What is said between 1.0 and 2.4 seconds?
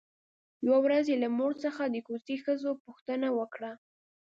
يې له مور څخه د کوڅې